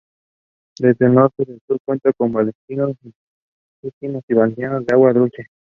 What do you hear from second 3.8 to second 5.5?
marítimos y balnearios de agua dulce.